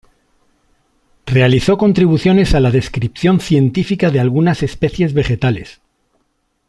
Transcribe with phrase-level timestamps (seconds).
[1.27, 5.79] Realizó contribuciones a la descripción científica de algunas especies vegetales.